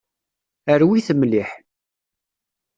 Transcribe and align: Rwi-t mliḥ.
Rwi-t 0.81 1.07
mliḥ. 1.19 1.49